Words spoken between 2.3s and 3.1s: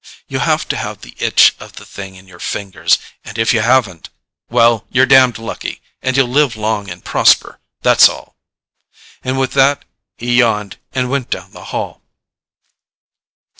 fingers,